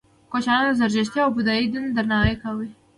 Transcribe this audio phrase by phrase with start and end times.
[0.31, 2.67] کوشانیانو د زردشتي او بودايي دین درناوی کاوه